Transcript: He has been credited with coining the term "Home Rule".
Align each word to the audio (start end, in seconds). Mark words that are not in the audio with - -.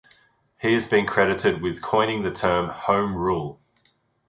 He 0.59 0.73
has 0.73 0.87
been 0.87 1.05
credited 1.05 1.61
with 1.61 1.79
coining 1.83 2.23
the 2.23 2.31
term 2.31 2.69
"Home 2.69 3.13
Rule". 3.15 3.61